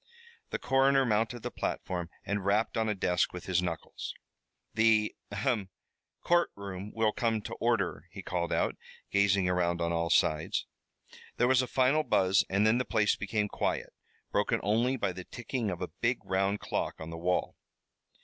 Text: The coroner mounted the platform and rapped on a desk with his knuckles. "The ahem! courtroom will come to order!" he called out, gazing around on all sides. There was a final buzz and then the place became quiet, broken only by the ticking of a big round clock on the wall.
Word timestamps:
The 0.49 0.57
coroner 0.57 1.05
mounted 1.05 1.43
the 1.43 1.51
platform 1.51 2.09
and 2.25 2.43
rapped 2.43 2.75
on 2.75 2.89
a 2.89 2.95
desk 2.95 3.33
with 3.33 3.45
his 3.45 3.61
knuckles. 3.61 4.15
"The 4.73 5.13
ahem! 5.31 5.69
courtroom 6.23 6.91
will 6.95 7.11
come 7.11 7.39
to 7.43 7.53
order!" 7.59 8.05
he 8.09 8.23
called 8.23 8.51
out, 8.51 8.77
gazing 9.11 9.47
around 9.47 9.79
on 9.79 9.91
all 9.93 10.09
sides. 10.09 10.65
There 11.37 11.47
was 11.47 11.61
a 11.61 11.67
final 11.67 12.01
buzz 12.01 12.43
and 12.49 12.65
then 12.65 12.79
the 12.79 12.83
place 12.83 13.15
became 13.15 13.47
quiet, 13.47 13.93
broken 14.31 14.59
only 14.63 14.97
by 14.97 15.11
the 15.11 15.23
ticking 15.25 15.69
of 15.69 15.81
a 15.83 15.89
big 16.01 16.25
round 16.25 16.59
clock 16.61 16.95
on 16.99 17.11
the 17.11 17.15
wall. 17.19 17.55